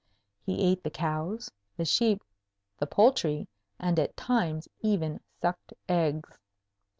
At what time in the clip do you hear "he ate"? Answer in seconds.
0.43-0.81